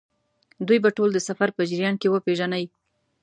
[0.67, 2.65] دوی به ټول د سفر په جریان کې وپېژنئ.